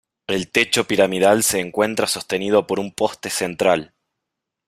[0.25, 3.93] El techo piramidal se encuentra sostenido por un poste central.